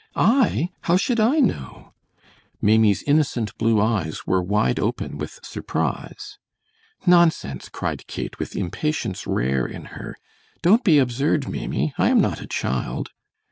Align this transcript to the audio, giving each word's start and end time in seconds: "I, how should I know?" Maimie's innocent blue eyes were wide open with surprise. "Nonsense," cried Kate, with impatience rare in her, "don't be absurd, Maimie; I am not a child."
"I, 0.15 0.71
how 0.85 0.97
should 0.97 1.19
I 1.19 1.37
know?" 1.39 1.93
Maimie's 2.59 3.03
innocent 3.03 3.55
blue 3.59 3.79
eyes 3.79 4.25
were 4.25 4.41
wide 4.41 4.79
open 4.79 5.19
with 5.19 5.39
surprise. 5.45 6.39
"Nonsense," 7.05 7.69
cried 7.69 8.07
Kate, 8.07 8.39
with 8.39 8.55
impatience 8.55 9.27
rare 9.27 9.67
in 9.67 9.85
her, 9.93 10.15
"don't 10.63 10.83
be 10.83 10.97
absurd, 10.97 11.47
Maimie; 11.47 11.93
I 11.99 12.09
am 12.09 12.19
not 12.19 12.41
a 12.41 12.47
child." 12.47 13.11